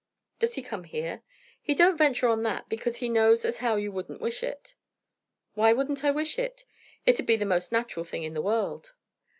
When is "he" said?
0.55-0.63, 1.61-1.75, 2.97-3.07